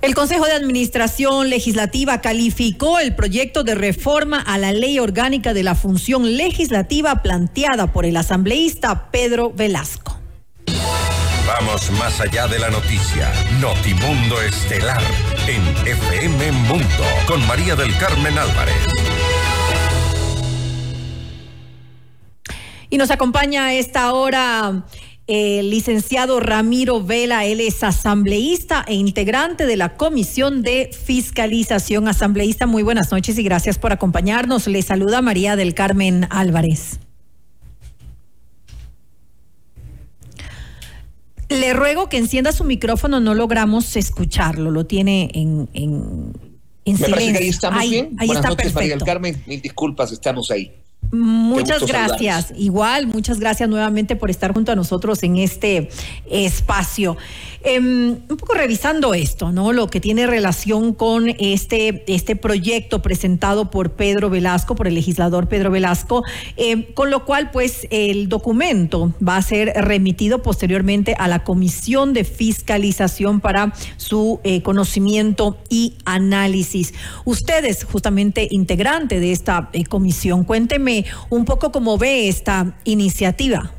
El 0.00 0.14
Consejo 0.14 0.46
de 0.46 0.52
Administración 0.52 1.50
Legislativa 1.50 2.20
calificó 2.20 3.00
el 3.00 3.16
proyecto 3.16 3.64
de 3.64 3.74
reforma 3.74 4.40
a 4.40 4.56
la 4.56 4.72
ley 4.72 5.00
orgánica 5.00 5.52
de 5.54 5.64
la 5.64 5.74
función 5.74 6.36
legislativa 6.36 7.16
planteada 7.16 7.92
por 7.92 8.06
el 8.06 8.16
asambleísta 8.16 9.10
Pedro 9.10 9.50
Velasco. 9.50 10.16
Vamos 11.48 11.90
más 11.98 12.20
allá 12.20 12.46
de 12.46 12.60
la 12.60 12.70
noticia. 12.70 13.32
Notimundo 13.60 14.40
Estelar 14.40 15.02
en 15.48 15.62
FM 15.88 16.52
Mundo 16.52 17.04
con 17.26 17.44
María 17.48 17.74
del 17.74 17.96
Carmen 17.98 18.38
Álvarez. 18.38 18.76
Y 22.88 22.98
nos 22.98 23.10
acompaña 23.10 23.66
a 23.66 23.74
esta 23.74 24.12
hora 24.12 24.84
el 25.28 25.68
licenciado 25.68 26.40
Ramiro 26.40 27.02
Vela, 27.04 27.44
él 27.44 27.60
es 27.60 27.84
asambleísta 27.84 28.82
e 28.88 28.94
integrante 28.94 29.66
de 29.66 29.76
la 29.76 29.94
Comisión 29.94 30.62
de 30.62 30.90
Fiscalización. 30.90 32.08
Asambleísta, 32.08 32.66
muy 32.66 32.82
buenas 32.82 33.12
noches 33.12 33.38
y 33.38 33.42
gracias 33.42 33.78
por 33.78 33.92
acompañarnos. 33.92 34.66
Le 34.66 34.80
saluda 34.80 35.20
María 35.20 35.54
del 35.54 35.74
Carmen 35.74 36.26
Álvarez. 36.30 36.98
Le 41.50 41.74
ruego 41.74 42.08
que 42.08 42.16
encienda 42.16 42.52
su 42.52 42.64
micrófono, 42.64 43.20
no 43.20 43.34
logramos 43.34 43.96
escucharlo, 43.96 44.70
lo 44.70 44.86
tiene 44.86 45.30
en, 45.34 45.68
en, 45.74 46.32
en 46.86 46.96
silencio. 46.96 47.38
ahí 47.38 47.48
estamos 47.48 47.90
bien. 47.90 48.16
Buenas 48.16 48.36
está 48.36 48.48
noches, 48.48 48.74
María 48.74 48.90
del 48.90 49.02
Carmen, 49.02 49.42
mil 49.46 49.60
disculpas, 49.60 50.10
estamos 50.10 50.50
ahí. 50.50 50.72
Muchas 51.10 51.86
gracias. 51.86 52.52
Igual, 52.56 53.06
muchas 53.06 53.40
gracias 53.40 53.68
nuevamente 53.68 54.14
por 54.14 54.28
estar 54.28 54.52
junto 54.52 54.72
a 54.72 54.76
nosotros 54.76 55.22
en 55.22 55.38
este 55.38 55.88
espacio. 56.30 57.16
Em, 57.64 58.18
un 58.28 58.36
poco 58.36 58.54
revisando 58.54 59.14
esto, 59.14 59.50
¿no? 59.50 59.72
Lo 59.72 59.88
que 59.88 60.00
tiene 60.00 60.28
relación 60.28 60.94
con 60.94 61.28
este, 61.40 62.04
este 62.06 62.36
proyecto 62.36 63.02
presentado 63.02 63.70
por 63.70 63.92
Pedro 63.92 64.30
Velasco, 64.30 64.76
por 64.76 64.86
el 64.86 64.94
legislador 64.94 65.48
Pedro 65.48 65.72
Velasco, 65.72 66.22
em, 66.56 66.84
con 66.94 67.10
lo 67.10 67.24
cual, 67.24 67.50
pues, 67.50 67.88
el 67.90 68.28
documento 68.28 69.12
va 69.26 69.36
a 69.36 69.42
ser 69.42 69.72
remitido 69.74 70.40
posteriormente 70.40 71.16
a 71.18 71.26
la 71.26 71.42
Comisión 71.42 72.12
de 72.12 72.22
Fiscalización 72.22 73.40
para 73.40 73.72
su 73.96 74.40
eh, 74.44 74.62
conocimiento 74.62 75.58
y 75.68 75.94
análisis. 76.04 76.94
Ustedes, 77.24 77.82
justamente 77.82 78.46
integrante 78.50 79.18
de 79.18 79.32
esta 79.32 79.68
eh, 79.72 79.84
comisión, 79.84 80.44
cuénteme 80.88 81.04
un 81.30 81.44
poco 81.44 81.70
cómo 81.70 81.98
ve 81.98 82.28
esta 82.28 82.78
iniciativa. 82.84 83.72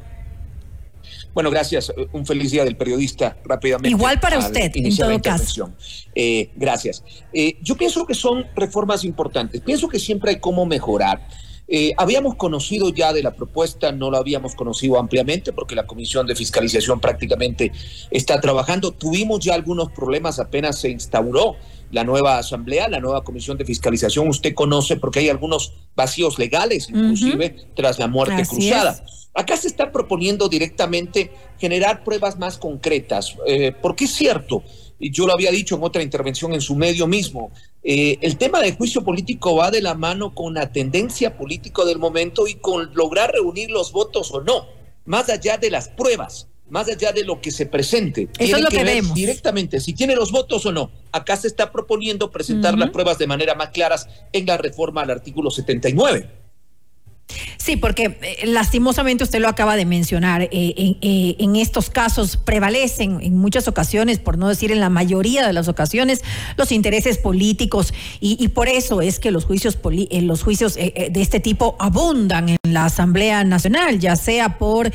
Bueno, 1.33 1.51
gracias. 1.51 1.91
Un 2.11 2.25
feliz 2.25 2.51
día 2.51 2.65
del 2.65 2.75
periodista 2.75 3.37
rápidamente. 3.45 3.89
Igual 3.89 4.19
para 4.19 4.39
usted, 4.39 4.71
en 4.75 4.95
todo 4.95 5.21
caso. 5.21 5.71
Eh, 6.15 6.49
gracias. 6.55 7.03
Eh, 7.31 7.57
yo 7.61 7.75
pienso 7.75 8.05
que 8.05 8.15
son 8.15 8.45
reformas 8.55 9.03
importantes. 9.03 9.61
Pienso 9.61 9.87
que 9.87 9.99
siempre 9.99 10.31
hay 10.31 10.39
cómo 10.39 10.65
mejorar. 10.65 11.27
Eh, 11.71 11.93
habíamos 11.97 12.35
conocido 12.35 12.89
ya 12.89 13.13
de 13.13 13.21
la 13.21 13.31
propuesta, 13.35 13.91
no 13.91 14.09
la 14.09 14.17
habíamos 14.17 14.55
conocido 14.55 14.97
ampliamente 14.97 15.53
porque 15.53 15.75
la 15.75 15.85
Comisión 15.85 16.25
de 16.25 16.35
Fiscalización 16.35 16.99
prácticamente 16.99 17.71
está 18.09 18.41
trabajando. 18.41 18.91
Tuvimos 18.91 19.39
ya 19.39 19.53
algunos 19.53 19.91
problemas 19.91 20.39
apenas 20.39 20.79
se 20.79 20.89
instauró 20.89 21.57
la 21.91 22.03
nueva 22.03 22.37
asamblea, 22.37 22.87
la 22.87 22.99
nueva 22.99 23.23
comisión 23.23 23.57
de 23.57 23.65
fiscalización. 23.65 24.27
Usted 24.27 24.53
conoce 24.53 24.97
porque 24.97 25.19
hay 25.19 25.29
algunos 25.29 25.73
vacíos 25.95 26.37
legales, 26.37 26.89
inclusive 26.89 27.67
tras 27.75 27.99
la 27.99 28.07
muerte 28.07 28.45
cruzada. 28.45 29.03
Acá 29.33 29.57
se 29.57 29.67
está 29.67 29.91
proponiendo 29.91 30.49
directamente 30.49 31.31
generar 31.59 32.03
pruebas 32.03 32.37
más 32.37 32.57
concretas, 32.57 33.35
eh, 33.45 33.71
porque 33.81 34.05
es 34.05 34.11
cierto, 34.11 34.63
y 34.99 35.11
yo 35.11 35.27
lo 35.27 35.33
había 35.33 35.51
dicho 35.51 35.75
en 35.75 35.83
otra 35.83 36.03
intervención 36.03 36.53
en 36.53 36.61
su 36.61 36.75
medio 36.75 37.07
mismo, 37.07 37.51
eh, 37.83 38.17
el 38.21 38.37
tema 38.37 38.59
del 38.59 38.75
juicio 38.75 39.03
político 39.03 39.55
va 39.55 39.71
de 39.71 39.81
la 39.81 39.93
mano 39.93 40.33
con 40.33 40.55
la 40.55 40.71
tendencia 40.71 41.37
política 41.37 41.85
del 41.85 41.99
momento 41.99 42.47
y 42.47 42.55
con 42.55 42.93
lograr 42.95 43.31
reunir 43.31 43.71
los 43.71 43.91
votos 43.93 44.31
o 44.33 44.41
no, 44.41 44.65
más 45.05 45.29
allá 45.29 45.57
de 45.57 45.71
las 45.71 45.87
pruebas 45.87 46.48
más 46.69 46.87
allá 46.89 47.11
de 47.11 47.23
lo 47.23 47.41
que 47.41 47.51
se 47.51 47.65
presente. 47.65 48.29
Eso 48.37 48.57
es 48.57 48.63
lo 48.63 48.69
que, 48.69 48.83
vemos. 48.83 49.13
Directamente, 49.13 49.79
si 49.79 49.93
tiene 49.93 50.15
los 50.15 50.31
votos 50.31 50.65
o 50.65 50.71
no. 50.71 50.91
Acá 51.11 51.35
se 51.37 51.47
está 51.47 51.71
proponiendo 51.71 52.29
presentar 52.31 52.77
las 52.77 52.91
pruebas 52.91 53.17
de 53.17 53.27
manera 53.27 53.55
más 53.55 53.69
claras 53.69 54.07
en 54.31 54.45
la 54.45 54.57
reforma 54.57 55.01
al 55.01 55.09
artículo 55.09 55.49
79. 55.49 56.38
Sí, 57.57 57.75
porque 57.75 58.17
eh, 58.21 58.47
lastimosamente 58.47 59.23
usted 59.23 59.39
lo 59.39 59.47
acaba 59.47 59.75
de 59.75 59.85
mencionar, 59.85 60.43
eh, 60.43 60.49
eh, 60.51 61.35
en 61.37 61.55
estos 61.55 61.89
casos 61.89 62.37
prevalecen 62.37 63.19
en 63.21 63.37
muchas 63.37 63.67
ocasiones, 63.67 64.17
por 64.17 64.37
no 64.37 64.47
decir 64.47 64.71
en 64.71 64.79
la 64.79 64.89
mayoría 64.89 65.45
de 65.45 65.53
las 65.53 65.67
ocasiones, 65.67 66.23
los 66.57 66.71
intereses 66.71 67.17
políticos 67.17 67.93
y, 68.19 68.47
por 68.49 68.67
eso 68.67 69.01
es 69.01 69.19
que 69.19 69.31
los 69.31 69.45
juicios, 69.45 69.77
los 70.21 70.43
juicios 70.43 70.75
de 70.75 71.11
este 71.15 71.39
tipo 71.39 71.75
abundan 71.79 72.49
en 72.49 72.57
la 72.63 72.85
Asamblea 72.85 73.43
Nacional, 73.43 73.99
ya 73.99 74.15
sea 74.15 74.57
por 74.57 74.91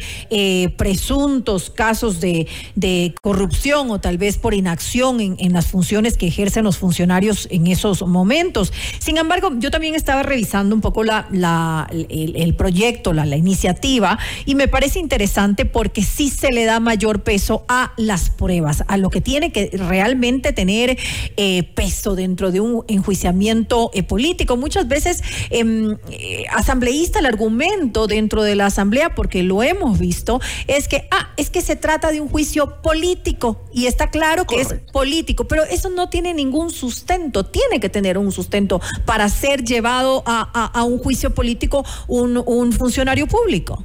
presuntos 0.76 1.70
casos 1.70 2.20
de, 2.20 3.14
corrupción 3.22 3.90
o 3.90 4.00
tal 4.00 4.18
vez 4.18 4.38
por 4.38 4.54
inacción 4.54 5.20
en, 5.20 5.52
las 5.52 5.66
funciones 5.66 6.16
que 6.16 6.26
ejercen 6.26 6.64
los 6.64 6.78
funcionarios 6.78 7.46
en 7.50 7.66
esos 7.66 8.02
momentos. 8.02 8.72
Sin 8.98 9.18
embargo, 9.18 9.52
yo 9.58 9.70
también 9.70 9.94
estaba 9.94 10.22
revisando 10.22 10.74
un 10.74 10.80
poco 10.80 11.04
la 11.04 11.88
el, 12.24 12.54
proyecto, 12.54 13.12
la, 13.12 13.26
la, 13.26 13.36
iniciativa, 13.36 14.18
y 14.46 14.54
me 14.54 14.68
parece 14.68 14.98
interesante 14.98 15.64
porque 15.66 16.02
sí 16.02 16.30
se 16.30 16.52
le 16.52 16.64
da 16.64 16.80
mayor 16.80 17.22
peso 17.22 17.64
a 17.68 17.92
las 17.96 18.30
pruebas, 18.30 18.84
a 18.88 18.96
lo 18.96 19.10
que 19.10 19.20
tiene 19.20 19.52
que 19.52 19.70
realmente 19.72 20.52
tener 20.52 20.98
eh, 21.36 21.62
peso 21.74 22.14
dentro 22.14 22.50
de 22.52 22.60
un 22.60 22.84
enjuiciamiento 22.88 23.90
eh, 23.94 24.02
político. 24.02 24.56
Muchas 24.56 24.88
veces, 24.88 25.22
em, 25.50 25.96
eh, 26.10 26.44
asambleísta, 26.52 27.18
el 27.18 27.26
argumento 27.26 28.06
dentro 28.06 28.42
de 28.42 28.54
la 28.54 28.66
asamblea, 28.66 29.14
porque 29.14 29.42
lo 29.42 29.62
hemos 29.62 29.98
visto, 29.98 30.40
es 30.66 30.88
que, 30.88 31.06
ah, 31.10 31.30
es 31.36 31.50
que 31.50 31.60
se 31.60 31.76
trata 31.76 32.12
de 32.12 32.20
un 32.20 32.28
juicio 32.28 32.82
político, 32.82 33.64
y 33.72 33.86
está 33.86 34.10
claro 34.10 34.44
que 34.46 34.60
es 34.60 34.74
político, 34.92 35.46
pero 35.48 35.64
eso 35.64 35.90
no 35.90 36.08
tiene 36.08 36.34
ningún 36.34 36.70
sustento, 36.70 37.44
tiene 37.44 37.80
que 37.80 37.88
tener 37.88 38.18
un 38.18 38.32
sustento 38.32 38.80
para 39.04 39.28
ser 39.28 39.64
llevado 39.64 40.22
a, 40.26 40.42
a 40.66 40.84
un 40.84 40.98
juicio 40.98 41.34
político 41.34 41.84
un, 42.22 42.72
funcionario 42.72 43.26
público. 43.26 43.84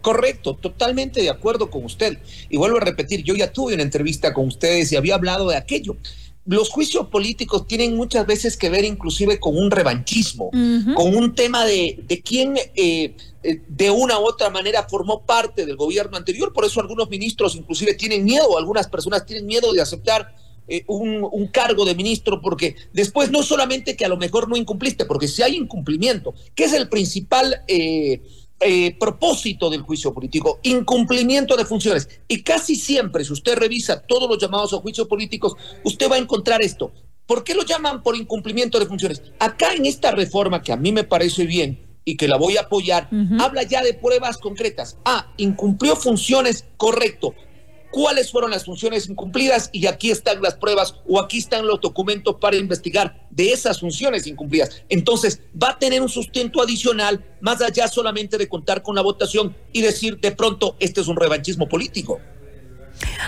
Correcto, 0.00 0.54
totalmente 0.54 1.20
de 1.20 1.30
acuerdo 1.30 1.68
con 1.70 1.84
usted. 1.84 2.18
Y 2.48 2.56
vuelvo 2.56 2.76
a 2.76 2.80
repetir, 2.80 3.24
yo 3.24 3.34
ya 3.34 3.52
tuve 3.52 3.74
una 3.74 3.82
entrevista 3.82 4.32
con 4.32 4.46
ustedes 4.46 4.92
y 4.92 4.96
había 4.96 5.16
hablado 5.16 5.48
de 5.48 5.56
aquello. 5.56 5.96
Los 6.44 6.70
juicios 6.70 7.08
políticos 7.08 7.66
tienen 7.66 7.96
muchas 7.96 8.24
veces 8.24 8.56
que 8.56 8.70
ver 8.70 8.84
inclusive 8.84 9.40
con 9.40 9.56
un 9.56 9.68
revanchismo, 9.68 10.50
con 10.94 11.16
un 11.16 11.34
tema 11.34 11.64
de, 11.64 12.04
de 12.06 12.22
quién 12.22 12.56
eh, 12.56 13.16
eh, 13.42 13.62
de 13.66 13.90
una 13.90 14.20
u 14.20 14.24
otra 14.24 14.48
manera 14.48 14.86
formó 14.88 15.22
parte 15.22 15.66
del 15.66 15.74
gobierno 15.74 16.16
anterior. 16.16 16.52
Por 16.52 16.64
eso 16.64 16.80
algunos 16.80 17.10
ministros 17.10 17.56
inclusive 17.56 17.94
tienen 17.94 18.22
miedo, 18.22 18.56
algunas 18.56 18.86
personas 18.86 19.26
tienen 19.26 19.44
miedo 19.44 19.72
de 19.72 19.80
aceptar 19.80 20.36
eh, 20.68 20.84
un, 20.88 21.48
cargo 21.52 21.84
de 21.84 21.94
ministro, 21.94 22.40
porque 22.40 22.74
después 22.92 23.30
no 23.30 23.42
solamente 23.42 23.96
que 23.96 24.04
a 24.04 24.08
lo 24.08 24.16
mejor 24.16 24.48
no 24.48 24.56
incumpliste, 24.56 25.04
porque 25.04 25.28
si 25.28 25.42
hay 25.42 25.56
incumplimiento, 25.56 26.34
que 26.54 26.64
es 26.64 26.72
el 26.72 26.88
principal 26.88 27.62
eh, 27.68 28.20
eh, 28.60 28.96
propósito 28.98 29.70
del 29.70 29.82
juicio 29.82 30.12
político, 30.12 30.58
incumplimiento 30.64 31.56
de 31.56 31.64
funciones. 31.64 32.08
Y 32.26 32.42
casi 32.42 32.74
siempre, 32.74 33.24
si 33.24 33.32
usted 33.32 33.56
revisa 33.56 34.02
todos 34.02 34.28
los 34.28 34.38
llamados 34.38 34.72
a 34.72 34.78
juicios 34.78 35.06
políticos, 35.06 35.54
usted 35.84 36.10
va 36.10 36.16
a 36.16 36.20
encontrar 36.20 36.60
esto. 36.62 36.92
¿Por 37.26 37.44
qué 37.44 37.54
lo 37.54 37.62
llaman 37.62 38.02
por 38.02 38.16
incumplimiento 38.16 38.78
de 38.78 38.86
funciones? 38.86 39.22
Acá 39.38 39.72
en 39.72 39.86
esta 39.86 40.10
reforma, 40.10 40.62
que 40.62 40.72
a 40.72 40.76
mí 40.76 40.90
me 40.90 41.04
parece 41.04 41.44
bien, 41.46 41.86
y 42.04 42.16
que 42.16 42.28
la 42.28 42.36
voy 42.36 42.56
a 42.56 42.62
apoyar, 42.62 43.08
habla 43.40 43.64
ya 43.64 43.82
de 43.82 43.94
pruebas 43.94 44.38
concretas. 44.38 44.96
Ah, 45.04 45.32
incumplió 45.36 45.96
funciones, 45.96 46.64
correcto 46.76 47.34
cuáles 47.90 48.30
fueron 48.30 48.50
las 48.50 48.64
funciones 48.64 49.08
incumplidas 49.08 49.70
y 49.72 49.86
aquí 49.86 50.10
están 50.10 50.42
las 50.42 50.54
pruebas 50.54 50.96
o 51.06 51.20
aquí 51.20 51.38
están 51.38 51.66
los 51.66 51.80
documentos 51.80 52.36
para 52.40 52.56
investigar 52.56 53.26
de 53.30 53.52
esas 53.52 53.80
funciones 53.80 54.26
incumplidas. 54.26 54.82
Entonces, 54.88 55.40
va 55.60 55.70
a 55.70 55.78
tener 55.78 56.02
un 56.02 56.08
sustento 56.08 56.62
adicional 56.62 57.24
más 57.40 57.60
allá 57.62 57.88
solamente 57.88 58.38
de 58.38 58.48
contar 58.48 58.82
con 58.82 58.94
la 58.94 59.02
votación 59.02 59.56
y 59.72 59.82
decir 59.82 60.18
de 60.20 60.32
pronto 60.32 60.76
este 60.80 61.00
es 61.00 61.08
un 61.08 61.16
revanchismo 61.16 61.68
político. 61.68 62.20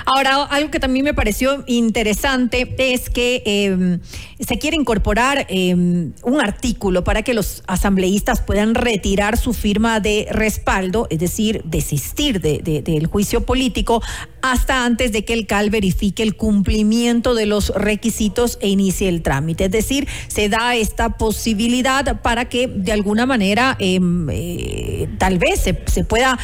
Ahora, 0.07 0.45
algo 0.45 0.71
que 0.71 0.81
también 0.81 1.05
me 1.05 1.15
pareció 1.15 1.63
interesante 1.67 2.75
es 2.79 3.11
que 3.11 3.43
em, 3.45 4.01
se 4.39 4.59
quiere 4.59 4.77
incorporar 4.77 5.47
em, 5.49 6.13
un 6.23 6.41
artículo 6.41 7.05
para 7.05 7.23
que 7.23 7.35
los 7.35 7.63
asambleístas 7.67 8.41
puedan 8.41 8.75
retirar 8.75 9.37
su 9.37 9.53
firma 9.53 10.01
de 10.01 10.27
respaldo, 10.31 11.07
es 11.11 11.19
decir, 11.19 11.63
desistir 11.65 12.41
del 12.41 13.07
juicio 13.07 13.45
político 13.45 14.03
hasta 14.43 14.85
antes 14.85 15.13
de 15.13 15.25
que 15.25 15.33
el 15.33 15.47
CAL 15.47 15.71
verifique 15.71 16.23
el 16.23 16.37
cumplimiento 16.37 17.35
de 17.35 17.47
los 17.47 17.71
requisitos 17.71 18.59
e 18.61 18.69
inicie 18.69 19.09
el 19.09 19.23
trámite. 19.23 19.65
Es 19.65 19.71
decir, 19.71 20.07
se 20.29 20.49
da 20.49 20.77
esta 20.77 21.11
posibilidad 21.11 22.23
para 22.23 22.49
que 22.49 22.69
de 22.69 22.93
alguna 22.93 23.27
manera 23.27 23.77
em, 23.81 24.29
eh, 24.31 25.09
tal 25.19 25.39
vez 25.39 25.61
se, 25.61 25.79
se 25.87 26.05
pueda 26.05 26.39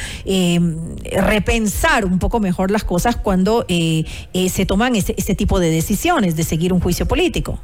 repensar 1.13 2.05
un 2.05 2.19
poco 2.19 2.41
mejor 2.41 2.71
las 2.71 2.85
cosas 2.85 3.17
cuando 3.17 3.65
eh, 3.69 4.05
eh, 4.33 4.49
se 4.49 4.67
toman 4.67 4.97
este, 4.97 5.15
este 5.17 5.35
tipo 5.35 5.61
de 5.61 5.71
decisiones 5.71 6.37
de 6.37 6.45
seguir 6.45 6.73
un 6.73 6.81
juicio 6.81 7.07
político. 7.07 7.61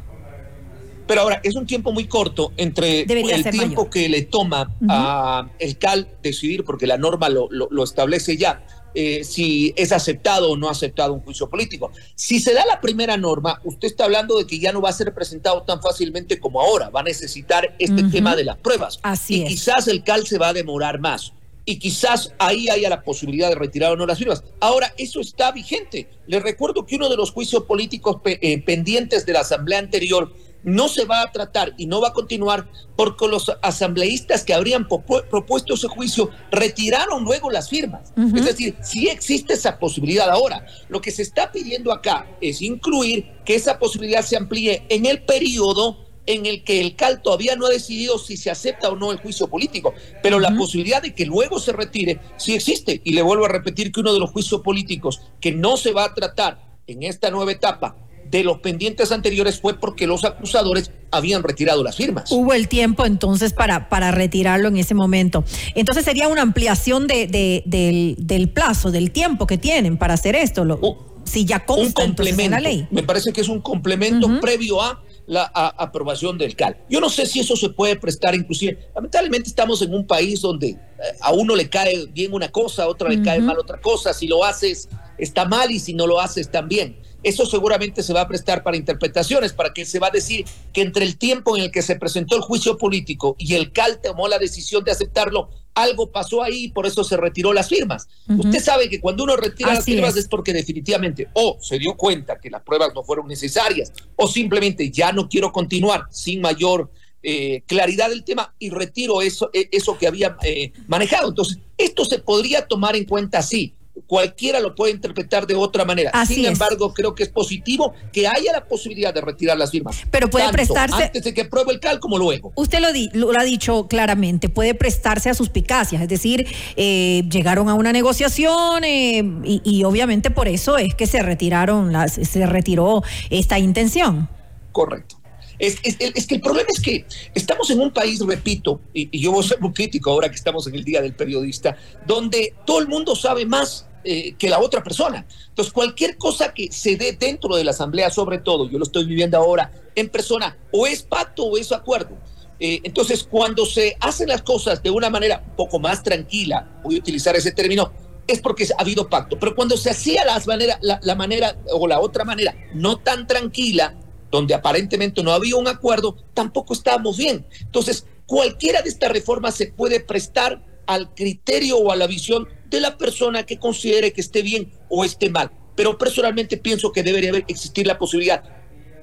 Pero 1.10 1.22
ahora, 1.22 1.40
es 1.42 1.56
un 1.56 1.66
tiempo 1.66 1.90
muy 1.90 2.06
corto 2.06 2.52
entre 2.56 3.00
el 3.00 3.50
tiempo 3.50 3.90
que 3.90 4.08
le 4.08 4.22
toma 4.22 4.72
a 4.88 5.50
el 5.58 5.76
CAL 5.76 6.06
decidir, 6.22 6.62
porque 6.62 6.86
la 6.86 6.98
norma 6.98 7.28
lo, 7.28 7.48
lo, 7.50 7.82
establece 7.82 8.36
ya, 8.36 8.64
eh, 8.94 9.24
si 9.24 9.74
es 9.76 9.90
aceptado 9.90 10.52
o 10.52 10.56
no 10.56 10.68
aceptado 10.68 11.12
un 11.12 11.20
juicio 11.22 11.50
político. 11.50 11.90
Si 12.14 12.38
se 12.38 12.54
da 12.54 12.64
la 12.64 12.80
primera 12.80 13.16
norma, 13.16 13.60
usted 13.64 13.88
está 13.88 14.04
hablando 14.04 14.38
de 14.38 14.46
que 14.46 14.60
ya 14.60 14.70
no 14.70 14.80
va 14.80 14.90
a 14.90 14.92
ser 14.92 15.12
presentado 15.12 15.64
tan 15.64 15.82
fácilmente 15.82 16.38
como 16.38 16.60
ahora, 16.60 16.90
va 16.90 17.00
a 17.00 17.02
necesitar 17.02 17.74
este 17.80 18.04
tema 18.04 18.36
de 18.36 18.44
las 18.44 18.58
pruebas. 18.58 19.00
Así 19.02 19.42
y 19.42 19.46
quizás 19.46 19.88
el 19.88 20.04
CAL 20.04 20.28
se 20.28 20.38
va 20.38 20.50
a 20.50 20.52
demorar 20.52 21.00
más 21.00 21.32
y 21.64 21.80
quizás 21.80 22.32
ahí 22.38 22.68
haya 22.68 22.88
la 22.88 23.02
posibilidad 23.02 23.48
de 23.48 23.56
retirar 23.56 23.92
o 23.92 23.96
no 23.96 24.06
las 24.06 24.18
firmas. 24.18 24.44
Ahora, 24.60 24.94
eso 24.96 25.20
está 25.20 25.50
vigente. 25.50 26.08
Le 26.28 26.38
recuerdo 26.38 26.86
que 26.86 26.94
uno 26.94 27.08
de 27.08 27.16
los 27.16 27.32
juicios 27.32 27.64
políticos 27.64 28.18
eh, 28.24 28.62
pendientes 28.62 29.26
de 29.26 29.32
la 29.32 29.40
Asamblea 29.40 29.80
anterior 29.80 30.32
no 30.62 30.88
se 30.88 31.04
va 31.04 31.22
a 31.22 31.32
tratar 31.32 31.74
y 31.76 31.86
no 31.86 32.00
va 32.00 32.08
a 32.08 32.12
continuar 32.12 32.68
porque 32.96 33.28
los 33.28 33.50
asambleístas 33.62 34.44
que 34.44 34.54
habrían 34.54 34.86
propuesto 34.86 35.74
ese 35.74 35.88
juicio 35.88 36.30
retiraron 36.50 37.24
luego 37.24 37.50
las 37.50 37.68
firmas. 37.68 38.12
Es 38.34 38.44
decir, 38.44 38.76
sí 38.82 39.08
existe 39.08 39.54
esa 39.54 39.78
posibilidad 39.78 40.28
ahora. 40.30 40.64
Lo 40.88 41.00
que 41.00 41.10
se 41.10 41.22
está 41.22 41.50
pidiendo 41.52 41.92
acá 41.92 42.26
es 42.40 42.62
incluir 42.62 43.30
que 43.44 43.54
esa 43.54 43.78
posibilidad 43.78 44.22
se 44.22 44.36
amplíe 44.36 44.84
en 44.88 45.06
el 45.06 45.22
periodo 45.22 46.10
en 46.26 46.46
el 46.46 46.62
que 46.62 46.80
el 46.80 46.94
CAL 46.96 47.22
todavía 47.22 47.56
no 47.56 47.66
ha 47.66 47.70
decidido 47.70 48.18
si 48.18 48.36
se 48.36 48.50
acepta 48.50 48.90
o 48.90 48.96
no 48.96 49.10
el 49.10 49.18
juicio 49.18 49.48
político, 49.48 49.94
pero 50.22 50.38
la 50.38 50.54
posibilidad 50.54 51.02
de 51.02 51.14
que 51.14 51.26
luego 51.26 51.58
se 51.58 51.72
retire 51.72 52.20
sí 52.36 52.54
existe. 52.54 53.00
Y 53.02 53.14
le 53.14 53.22
vuelvo 53.22 53.46
a 53.46 53.48
repetir 53.48 53.90
que 53.90 54.00
uno 54.00 54.12
de 54.12 54.20
los 54.20 54.30
juicios 54.30 54.60
políticos 54.60 55.20
que 55.40 55.52
no 55.52 55.76
se 55.76 55.92
va 55.92 56.04
a 56.04 56.14
tratar 56.14 56.78
en 56.86 57.02
esta 57.02 57.30
nueva 57.30 57.52
etapa 57.52 57.96
de 58.30 58.44
los 58.44 58.58
pendientes 58.58 59.10
anteriores 59.12 59.60
fue 59.60 59.78
porque 59.78 60.06
los 60.06 60.24
acusadores 60.24 60.92
habían 61.10 61.42
retirado 61.42 61.82
las 61.82 61.96
firmas. 61.96 62.30
Hubo 62.30 62.52
el 62.52 62.68
tiempo 62.68 63.04
entonces 63.04 63.52
para, 63.52 63.88
para 63.88 64.12
retirarlo 64.12 64.68
en 64.68 64.76
ese 64.76 64.94
momento. 64.94 65.44
Entonces 65.74 66.04
sería 66.04 66.28
una 66.28 66.42
ampliación 66.42 67.06
de, 67.06 67.26
del, 67.66 68.48
plazo, 68.50 68.90
del 68.90 69.10
tiempo 69.10 69.46
que 69.46 69.58
tienen 69.58 69.96
para 69.98 70.14
hacer 70.14 70.36
esto. 70.36 70.64
Lo, 70.64 70.78
si 71.24 71.44
ya 71.44 71.64
consta 71.64 72.02
un 72.02 72.08
complemento, 72.08 72.50
la 72.52 72.60
ley. 72.60 72.86
Me 72.90 73.02
parece 73.02 73.32
que 73.32 73.40
es 73.40 73.48
un 73.48 73.60
complemento 73.60 74.40
previo 74.40 74.80
a 74.80 75.02
la 75.26 75.44
aprobación 75.44 76.38
del 76.38 76.56
CAL. 76.56 76.76
Yo 76.88 77.00
no 77.00 77.08
sé 77.08 77.26
si 77.26 77.40
eso 77.40 77.56
se 77.56 77.68
puede 77.70 77.96
prestar 77.96 78.34
inclusive. 78.34 78.90
Lamentablemente 78.94 79.48
estamos 79.48 79.80
en 79.82 79.94
un 79.94 80.06
país 80.06 80.40
donde 80.40 80.70
eh, 80.70 80.78
a 81.20 81.32
uno 81.32 81.54
le 81.54 81.68
cae 81.68 82.06
bien 82.06 82.32
una 82.32 82.48
cosa, 82.48 82.84
a 82.84 82.88
otro 82.88 83.08
le 83.08 83.22
cae 83.22 83.40
mal 83.40 83.58
otra 83.58 83.80
cosa. 83.80 84.12
Si 84.12 84.26
lo 84.26 84.44
haces 84.44 84.88
está 85.18 85.44
mal 85.44 85.70
y 85.70 85.78
si 85.78 85.94
no 85.94 86.06
lo 86.06 86.20
haces 86.20 86.50
también. 86.50 86.96
Eso 87.22 87.46
seguramente 87.46 88.02
se 88.02 88.12
va 88.12 88.22
a 88.22 88.28
prestar 88.28 88.62
para 88.62 88.76
interpretaciones, 88.76 89.52
para 89.52 89.72
que 89.72 89.84
se 89.84 89.98
va 89.98 90.08
a 90.08 90.10
decir 90.10 90.44
que 90.72 90.82
entre 90.82 91.04
el 91.04 91.16
tiempo 91.16 91.56
en 91.56 91.64
el 91.64 91.70
que 91.70 91.82
se 91.82 91.96
presentó 91.96 92.36
el 92.36 92.42
juicio 92.42 92.78
político 92.78 93.36
y 93.38 93.54
el 93.54 93.72
CAL 93.72 94.00
tomó 94.02 94.28
la 94.28 94.38
decisión 94.38 94.84
de 94.84 94.92
aceptarlo, 94.92 95.50
algo 95.74 96.10
pasó 96.10 96.42
ahí 96.42 96.64
y 96.64 96.68
por 96.68 96.86
eso 96.86 97.04
se 97.04 97.16
retiró 97.16 97.52
las 97.52 97.68
firmas. 97.68 98.08
Usted 98.28 98.60
sabe 98.60 98.88
que 98.88 99.00
cuando 99.00 99.24
uno 99.24 99.36
retira 99.36 99.74
las 99.74 99.84
firmas 99.84 100.16
es. 100.16 100.28
porque 100.28 100.52
definitivamente 100.52 101.28
o 101.34 101.58
se 101.60 101.78
dio 101.78 101.96
cuenta 101.96 102.38
que 102.38 102.50
las 102.50 102.62
pruebas 102.62 102.92
no 102.94 103.02
fueron 103.04 103.28
necesarias 103.28 103.92
o 104.16 104.26
simplemente 104.26 104.90
ya 104.90 105.12
no 105.12 105.28
quiero 105.28 105.52
continuar 105.52 106.06
sin 106.10 106.40
mayor 106.40 106.90
eh, 107.22 107.62
claridad 107.66 108.08
del 108.08 108.24
tema 108.24 108.54
y 108.58 108.70
retiro 108.70 109.20
eso, 109.20 109.50
eh, 109.52 109.68
eso 109.72 109.98
que 109.98 110.06
había 110.06 110.36
eh, 110.42 110.72
manejado. 110.88 111.28
Entonces, 111.28 111.58
esto 111.76 112.04
se 112.04 112.18
podría 112.18 112.66
tomar 112.66 112.96
en 112.96 113.04
cuenta 113.04 113.38
así 113.38 113.74
cualquiera 114.10 114.58
lo 114.58 114.74
puede 114.74 114.90
interpretar 114.90 115.46
de 115.46 115.54
otra 115.54 115.84
manera. 115.84 116.10
Sin 116.26 116.44
embargo, 116.44 116.92
creo 116.92 117.14
que 117.14 117.22
es 117.22 117.28
positivo 117.28 117.94
que 118.12 118.26
haya 118.26 118.52
la 118.52 118.64
posibilidad 118.64 119.14
de 119.14 119.20
retirar 119.20 119.56
las 119.56 119.70
firmas. 119.70 119.98
Pero 120.10 120.28
puede 120.28 120.50
prestarse. 120.50 121.04
Antes 121.04 121.22
de 121.22 121.32
que 121.32 121.44
pruebe 121.44 121.72
el 121.72 121.78
cal, 121.78 122.00
como 122.00 122.18
luego. 122.18 122.50
Usted 122.56 122.80
lo, 122.80 122.92
di, 122.92 123.08
lo 123.12 123.30
ha 123.38 123.44
dicho 123.44 123.86
claramente, 123.86 124.48
puede 124.48 124.74
prestarse 124.74 125.30
a 125.30 125.34
suspicacias, 125.34 126.02
es 126.02 126.08
decir, 126.08 126.44
eh, 126.74 127.22
llegaron 127.30 127.68
a 127.68 127.74
una 127.74 127.92
negociación 127.92 128.82
eh, 128.82 129.22
y, 129.44 129.84
obviamente 129.84 130.32
por 130.32 130.48
eso 130.48 130.76
es 130.76 130.96
que 130.96 131.06
se 131.06 131.22
retiraron 131.22 131.92
las, 131.92 132.14
se 132.14 132.46
retiró 132.46 133.04
esta 133.30 133.60
intención. 133.60 134.28
Correcto. 134.72 135.20
Es, 135.60 135.76
que 135.78 136.34
el 136.34 136.40
problema 136.40 136.68
es 136.72 136.80
que 136.80 137.04
estamos 137.32 137.70
en 137.70 137.78
un 137.78 137.92
país, 137.92 138.18
repito, 138.26 138.80
y, 138.92 139.08
y 139.12 139.20
yo 139.20 139.30
voy 139.30 139.44
a 139.44 139.48
ser 139.48 139.60
muy 139.60 139.72
crítico 139.72 140.10
ahora 140.10 140.28
que 140.28 140.34
estamos 140.34 140.66
en 140.66 140.74
el 140.74 140.82
Día 140.82 141.00
del 141.00 141.14
Periodista, 141.14 141.76
donde 142.06 142.54
todo 142.66 142.80
el 142.80 142.88
mundo 142.88 143.14
sabe 143.14 143.46
más 143.46 143.86
eh, 144.04 144.34
que 144.38 144.48
la 144.48 144.60
otra 144.60 144.82
persona. 144.82 145.26
Entonces, 145.48 145.72
cualquier 145.72 146.16
cosa 146.16 146.54
que 146.54 146.72
se 146.72 146.96
dé 146.96 147.12
dentro 147.12 147.56
de 147.56 147.64
la 147.64 147.72
asamblea, 147.72 148.10
sobre 148.10 148.38
todo, 148.38 148.68
yo 148.68 148.78
lo 148.78 148.84
estoy 148.84 149.04
viviendo 149.04 149.36
ahora 149.36 149.70
en 149.94 150.08
persona, 150.08 150.56
o 150.72 150.86
es 150.86 151.02
pacto 151.02 151.44
o 151.44 151.58
es 151.58 151.70
acuerdo. 151.72 152.16
Eh, 152.58 152.80
entonces, 152.84 153.24
cuando 153.24 153.64
se 153.64 153.96
hacen 154.00 154.28
las 154.28 154.42
cosas 154.42 154.82
de 154.82 154.90
una 154.90 155.08
manera 155.10 155.42
un 155.46 155.56
poco 155.56 155.78
más 155.78 156.02
tranquila, 156.02 156.80
voy 156.82 156.96
a 156.96 156.98
utilizar 156.98 157.34
ese 157.34 157.52
término, 157.52 157.92
es 158.26 158.40
porque 158.40 158.66
ha 158.76 158.80
habido 158.80 159.08
pacto. 159.08 159.38
Pero 159.38 159.54
cuando 159.54 159.76
se 159.76 159.90
hacía 159.90 160.24
las 160.24 160.46
manera, 160.46 160.78
la, 160.82 161.14
manera 161.14 161.56
o 161.72 161.88
la 161.88 162.00
otra 162.00 162.24
manera 162.24 162.54
no 162.74 162.98
tan 162.98 163.26
tranquila, 163.26 163.94
donde 164.30 164.54
aparentemente 164.54 165.22
no 165.22 165.32
había 165.32 165.56
un 165.56 165.68
acuerdo, 165.68 166.16
tampoco 166.34 166.74
estábamos 166.74 167.16
bien. 167.16 167.46
Entonces, 167.60 168.06
cualquiera 168.26 168.82
de 168.82 168.90
estas 168.90 169.10
reformas 169.10 169.56
se 169.56 169.72
puede 169.72 170.00
prestar 170.00 170.62
al 170.90 171.14
criterio 171.14 171.78
o 171.78 171.92
a 171.92 171.96
la 171.96 172.08
visión 172.08 172.48
de 172.68 172.80
la 172.80 172.98
persona 172.98 173.44
que 173.44 173.58
considere 173.58 174.12
que 174.12 174.20
esté 174.20 174.42
bien 174.42 174.72
o 174.88 175.04
esté 175.04 175.30
mal. 175.30 175.52
Pero 175.76 175.96
personalmente 175.96 176.56
pienso 176.56 176.90
que 176.90 177.04
debería 177.04 177.30
haber, 177.30 177.44
existir 177.46 177.86
la 177.86 177.96
posibilidad, 177.96 178.42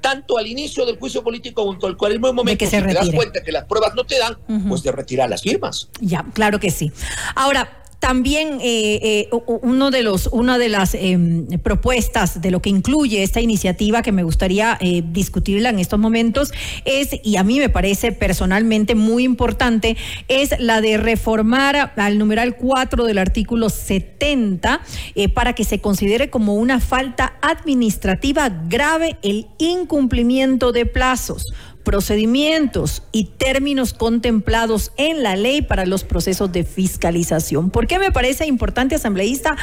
tanto 0.01 0.37
al 0.37 0.47
inicio 0.47 0.85
del 0.85 0.99
juicio 0.99 1.23
político 1.23 1.63
como 1.63 1.73
en 1.73 1.95
cualquier 1.95 2.19
momento, 2.19 2.57
que 2.57 2.67
se 2.67 2.81
te 2.81 2.93
das 2.93 3.09
cuenta 3.09 3.41
que 3.41 3.53
las 3.53 3.63
pruebas 3.63 3.95
no 3.95 4.05
te 4.05 4.19
dan, 4.19 4.37
pues 4.67 4.83
de 4.83 4.91
retirar 4.91 5.29
las 5.29 5.41
firmas. 5.41 5.89
Ya, 6.01 6.25
claro 6.33 6.59
que 6.59 6.71
sí. 6.71 6.91
Ahora, 7.35 7.85
también 7.99 8.59
eh, 8.61 8.99
eh, 9.01 9.29
uno 9.61 9.91
de 9.91 10.03
los, 10.03 10.27
una 10.31 10.57
de 10.57 10.69
las 10.69 10.93
em, 10.93 11.47
propuestas 11.63 12.41
de 12.41 12.51
lo 12.51 12.61
que 12.61 12.69
incluye 12.69 13.23
esta 13.23 13.41
iniciativa 13.41 14.01
que 14.01 14.11
me 14.11 14.23
gustaría 14.23 14.77
eh, 14.79 15.03
discutirla 15.05 15.69
en 15.69 15.79
estos 15.79 15.99
momentos 15.99 16.51
es, 16.85 17.09
y 17.23 17.37
a 17.37 17.43
mí 17.43 17.59
me 17.59 17.69
parece 17.69 18.11
personalmente 18.11 18.95
muy 18.95 19.23
importante, 19.23 19.97
es 20.27 20.51
la 20.59 20.81
de 20.81 20.97
reformar 20.97 21.93
al 21.97 22.17
numeral 22.17 22.55
4 22.55 23.05
del 23.05 23.17
artículo 23.17 23.69
70 23.69 24.81
para 25.33 25.53
que 25.53 25.63
se 25.63 25.79
considere 25.79 26.29
como 26.29 26.55
una 26.55 26.79
falta 26.79 27.37
administrativa 27.41 28.49
grave 28.49 29.17
el 29.23 29.47
incumplimiento 29.57 30.71
de 30.71 30.85
plazos 30.85 31.43
procedimientos 31.87 33.01
y 33.13 33.29
términos 33.37 33.93
contemplados 33.93 34.91
en 34.97 35.23
la 35.23 35.37
ley 35.37 35.61
para 35.61 35.85
los 35.85 36.03
procesos 36.03 36.51
de 36.51 36.65
fiscalización. 36.65 37.69
¿Por 37.69 37.87
qué 37.87 37.97
me 37.97 38.11
parece 38.11 38.45
importante, 38.45 38.95
asambleísta? 38.95 39.55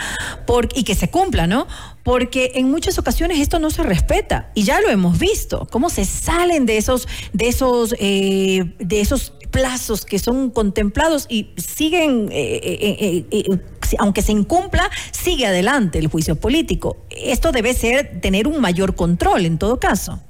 y 0.75 0.85
que 0.85 0.95
se 0.95 1.11
cumpla, 1.11 1.47
¿no? 1.47 1.67
Porque 2.03 2.53
en 2.55 2.71
muchas 2.71 2.99
ocasiones 2.99 3.41
esto 3.41 3.59
no 3.59 3.69
se 3.69 3.83
respeta 3.83 4.51
y 4.55 4.63
ya 4.63 4.81
lo 4.81 4.89
hemos 4.89 5.19
visto, 5.19 5.69
cómo 5.71 5.91
se 5.91 6.07
salen 6.07 6.65
de 6.65 6.79
esos, 6.79 7.09
de 7.35 7.49
esos, 7.49 7.95
eh, 7.99 8.75
de 8.79 9.01
esos 9.03 9.35
plazos 9.51 10.07
que 10.07 10.19
son 10.19 10.49
contemplados 10.51 11.27
y 11.29 11.51
siguen, 11.59 12.31
eh, 12.33 13.27
eh, 13.31 13.61
aunque 13.99 14.23
se 14.23 14.33
incumpla, 14.33 14.91
sigue 15.13 15.47
adelante 15.47 15.99
el 15.99 16.07
juicio 16.07 16.37
político. 16.37 16.97
Esto 17.11 17.53
debe 17.53 17.75
ser 17.75 18.23
tener 18.23 18.49
un 18.49 18.63
mayor 18.63 18.95
control 18.95 19.45
en 19.45 19.59
todo 19.59 19.79
caso. 19.79 20.23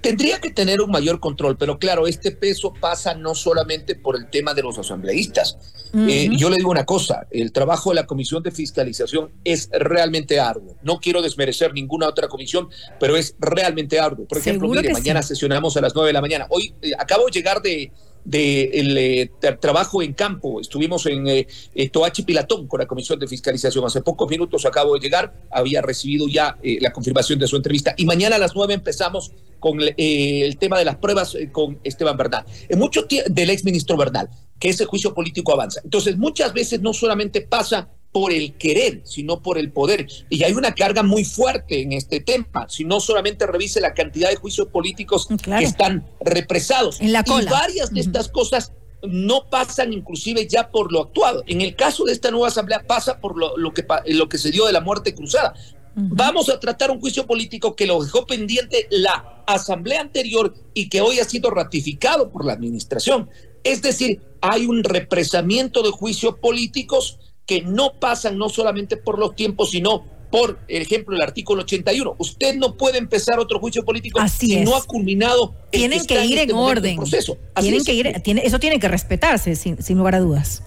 Tendría 0.00 0.40
que 0.40 0.50
tener 0.50 0.80
un 0.80 0.90
mayor 0.90 1.20
control, 1.20 1.58
pero 1.58 1.78
claro, 1.78 2.06
este 2.06 2.30
peso 2.30 2.72
pasa 2.72 3.14
no 3.14 3.34
solamente 3.34 3.94
por 3.94 4.16
el 4.16 4.30
tema 4.30 4.54
de 4.54 4.62
los 4.62 4.78
asambleístas. 4.78 5.58
Eh, 5.94 6.30
yo 6.36 6.48
le 6.50 6.56
digo 6.56 6.70
una 6.70 6.86
cosa, 6.86 7.26
el 7.30 7.52
trabajo 7.52 7.90
de 7.90 7.96
la 7.96 8.06
Comisión 8.06 8.42
de 8.42 8.50
Fiscalización 8.50 9.30
es 9.44 9.68
realmente 9.72 10.40
arduo. 10.40 10.76
No 10.82 10.98
quiero 11.00 11.22
desmerecer 11.22 11.72
ninguna 11.72 12.08
otra 12.08 12.28
comisión, 12.28 12.68
pero 12.98 13.16
es 13.16 13.36
realmente 13.38 14.00
arduo. 14.00 14.26
Por 14.26 14.38
ejemplo, 14.38 14.68
mire, 14.68 14.92
mañana 14.92 15.22
sesionamos 15.22 15.76
a 15.76 15.82
las 15.82 15.94
nueve 15.94 16.08
de 16.08 16.14
la 16.14 16.20
mañana. 16.20 16.46
Hoy 16.48 16.74
eh, 16.82 16.92
acabo 16.98 17.26
de 17.26 17.32
llegar 17.32 17.60
de, 17.62 17.92
de 18.24 18.64
el 18.64 18.98
eh, 18.98 19.30
trabajo 19.60 20.02
en 20.02 20.14
campo. 20.14 20.60
Estuvimos 20.60 21.06
en 21.06 21.26
eh, 21.28 21.46
eh, 21.74 21.88
Toachi 21.90 22.22
Pilatón 22.22 22.66
con 22.66 22.80
la 22.80 22.86
Comisión 22.86 23.18
de 23.18 23.28
Fiscalización. 23.28 23.84
Hace 23.84 24.02
pocos 24.02 24.28
minutos 24.28 24.64
acabo 24.64 24.94
de 24.94 25.00
llegar, 25.00 25.34
había 25.50 25.82
recibido 25.82 26.26
ya 26.28 26.56
la 26.62 26.92
confirmación 26.92 27.38
de 27.38 27.46
su 27.46 27.56
entrevista. 27.56 27.94
Y 27.96 28.06
mañana 28.06 28.36
a 28.36 28.38
las 28.38 28.54
nueve 28.54 28.74
empezamos 28.74 29.32
con 29.60 29.78
el 29.80 30.58
tema 30.58 30.78
de 30.78 30.84
las 30.84 30.96
pruebas 30.96 31.36
con 31.52 31.78
Esteban 31.84 32.16
Bernal. 32.16 32.44
En 32.68 32.78
mucho 32.78 33.06
del 33.26 33.50
ex 33.50 33.64
ministro 33.64 33.96
Bernal, 33.96 34.28
que 34.58 34.68
ese 34.68 34.84
juicio 34.84 35.14
político 35.14 35.52
avanza. 35.52 35.80
Entonces, 35.84 36.16
muchas 36.16 36.52
veces 36.52 36.80
no 36.80 36.92
solamente 36.92 37.42
pasa 37.42 37.88
por 38.14 38.32
el 38.32 38.54
querer, 38.54 39.00
sino 39.02 39.42
por 39.42 39.58
el 39.58 39.72
poder. 39.72 40.06
Y 40.30 40.44
hay 40.44 40.52
una 40.52 40.72
carga 40.72 41.02
muy 41.02 41.24
fuerte 41.24 41.82
en 41.82 41.92
este 41.92 42.20
tema. 42.20 42.68
Si 42.68 42.84
no 42.84 43.00
solamente 43.00 43.44
revise 43.44 43.80
la 43.80 43.92
cantidad 43.92 44.30
de 44.30 44.36
juicios 44.36 44.68
políticos 44.68 45.26
que 45.26 45.64
están 45.64 46.08
represados. 46.20 47.00
En 47.00 47.10
la 47.10 47.24
Y 47.26 47.44
varias 47.46 47.92
de 47.92 47.98
estas 47.98 48.28
cosas 48.28 48.72
no 49.02 49.50
pasan 49.50 49.92
inclusive 49.92 50.46
ya 50.46 50.70
por 50.70 50.92
lo 50.92 51.02
actuado. 51.02 51.42
En 51.48 51.60
el 51.60 51.74
caso 51.74 52.04
de 52.04 52.12
esta 52.12 52.30
nueva 52.30 52.46
asamblea 52.46 52.84
pasa 52.86 53.18
por 53.18 53.36
lo, 53.36 53.56
lo, 53.56 53.74
que, 53.74 53.84
lo 54.06 54.28
que 54.28 54.38
se 54.38 54.52
dio 54.52 54.66
de 54.66 54.72
la 54.72 54.80
muerte 54.80 55.12
cruzada. 55.12 55.52
Vamos 55.96 56.48
a 56.50 56.60
tratar 56.60 56.92
un 56.92 57.00
juicio 57.00 57.26
político 57.26 57.74
que 57.74 57.84
lo 57.84 58.00
dejó 58.00 58.26
pendiente 58.26 58.86
la 58.90 59.42
asamblea 59.48 60.00
anterior 60.00 60.54
y 60.72 60.88
que 60.88 61.00
hoy 61.00 61.18
ha 61.18 61.24
sido 61.24 61.50
ratificado 61.50 62.30
por 62.30 62.44
la 62.44 62.52
administración. 62.52 63.28
Es 63.64 63.82
decir, 63.82 64.20
hay 64.40 64.66
un 64.66 64.84
represamiento 64.84 65.82
de 65.82 65.90
juicios 65.90 66.36
políticos 66.38 67.18
que 67.46 67.62
no 67.62 67.94
pasan 67.94 68.38
no 68.38 68.48
solamente 68.48 68.96
por 68.96 69.18
los 69.18 69.34
tiempos, 69.34 69.70
sino 69.70 70.04
por 70.30 70.58
ejemplo 70.66 71.14
el 71.14 71.22
artículo 71.22 71.62
81. 71.62 72.16
Usted 72.18 72.56
no 72.56 72.76
puede 72.76 72.98
empezar 72.98 73.38
otro 73.38 73.60
juicio 73.60 73.84
político 73.84 74.20
si 74.28 74.56
no 74.56 74.76
ha 74.76 74.82
culminado. 74.82 75.54
Tienen 75.70 76.04
que, 76.04 76.24
ir 76.24 76.38
en 76.38 76.50
este 76.50 76.52
orden. 76.54 76.96
Proceso. 76.96 77.38
Tienen 77.60 77.84
que 77.84 77.94
ir, 77.94 78.06
eso 78.42 78.58
tiene 78.58 78.80
que 78.80 78.88
respetarse, 78.88 79.54
sin, 79.54 79.78
lugar 79.96 80.16
a 80.16 80.20
dudas. 80.20 80.62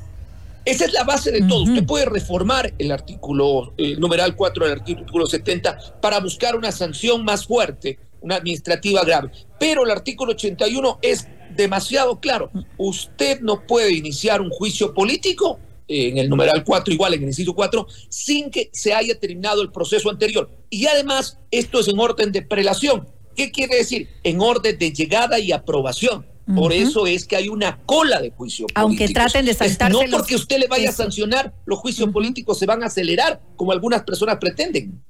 Esa 0.64 0.86
es 0.86 0.94
la 0.94 1.04
base 1.04 1.32
de 1.32 1.42
todo. 1.42 1.64
Usted 1.64 1.86
puede 1.86 2.06
reformar 2.06 2.74
el 2.78 2.92
artículo 2.92 3.74
el 3.78 4.00
numeral 4.00 4.36
4 4.36 4.66
del 4.66 4.80
artículo 4.80 5.26
70 5.26 6.00
para 6.02 6.20
buscar 6.20 6.56
una 6.56 6.72
sanción 6.72 7.24
más 7.24 7.46
fuerte, 7.46 8.00
una 8.22 8.36
administrativa 8.36 9.04
grave. 9.04 9.32
Pero 9.60 9.86
el 9.86 9.92
artículo 9.92 10.34
81 10.34 11.00
es 11.02 11.28
demasiado 11.56 12.20
claro. 12.20 12.52
Usted 12.78 13.42
no 13.42 13.66
puede 13.66 13.94
iniciar 13.94 14.42
un 14.42 14.50
juicio 14.50 14.94
político 14.94 15.60
en 15.88 16.18
el 16.18 16.30
numeral 16.30 16.64
4, 16.64 16.94
igual 16.94 17.14
en 17.14 17.24
el 17.24 17.30
inciso 17.30 17.54
4, 17.54 17.88
sin 18.10 18.50
que 18.50 18.70
se 18.74 18.94
haya 18.94 19.20
terminado 19.20 19.62
el 19.62 19.72
proceso 19.72 20.10
anterior. 20.10 20.50
Y 20.70 20.88
además, 20.88 21.40
esto 21.52 21.80
es 21.80 21.88
en 21.88 22.00
orden 22.00 22.32
de 22.32 22.42
prelación. 22.42 23.08
¿Qué 23.36 23.52
quiere 23.52 23.78
decir? 23.78 24.10
En 24.24 24.42
orden 24.42 24.78
de 24.78 24.92
llegada 24.92 25.40
y 25.40 25.52
aprobación. 25.52 26.26
Por 26.56 26.72
eso 26.72 27.08
es 27.08 27.26
que 27.26 27.36
hay 27.36 27.50
una 27.50 27.78
cola 27.86 28.22
de 28.22 28.32
juicio 28.32 28.68
Aunque 28.74 29.10
traten 29.10 29.46
de 29.46 29.54
saltarse 29.54 30.08
No 30.08 30.10
porque 30.10 30.36
usted 30.36 30.58
le 30.60 30.68
vaya 30.68 30.90
a 30.90 30.94
sancionar, 30.94 31.54
los 31.66 31.78
juicios 31.80 32.10
políticos 32.10 32.58
se 32.58 32.66
van 32.66 32.84
a 32.84 32.86
acelerar, 32.86 33.42
como 33.58 33.74
algunas 33.74 34.04
personas 34.04 34.38
pretenden. 34.40 35.04